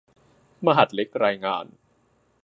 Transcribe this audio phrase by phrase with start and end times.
[0.65, 1.65] มหาดเล็กรายงาน